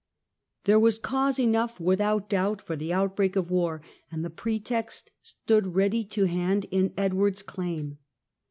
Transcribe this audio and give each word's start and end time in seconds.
There 0.63 0.79
was 0.79 0.97
cause 0.97 1.39
enough 1.39 1.79
without 1.79 2.27
doubt 2.27 2.59
for 2.59 2.75
the 2.75 2.91
out 2.91 3.15
break 3.15 3.35
of 3.35 3.51
war, 3.51 3.83
and 4.11 4.25
the 4.25 4.31
pretext 4.31 5.11
stood 5.21 5.75
ready 5.75 6.03
to 6.05 6.25
hand 6.25 6.65
in 6.71 6.91
Edward's 6.97 7.43
claim. 7.43 7.99